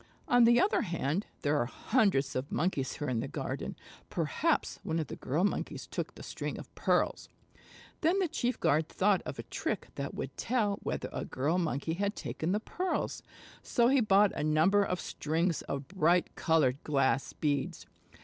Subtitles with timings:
[0.27, 3.75] On the other hand, there are hundreds of Monkeys here in the garden.
[4.09, 7.29] Perhaps one of the Girl Monkeys took the string of pearls."
[8.01, 11.93] Then the chief guard thought of a trick that would tell whether a Girl Monkey
[11.93, 13.21] had taken the pearls.
[13.61, 17.85] So he bought a number of strings of bright colored glass beads.